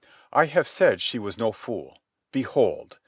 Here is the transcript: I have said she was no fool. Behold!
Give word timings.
I 0.33 0.47
have 0.47 0.67
said 0.67 0.99
she 0.99 1.19
was 1.19 1.37
no 1.37 1.51
fool. 1.51 1.95
Behold! 2.31 2.97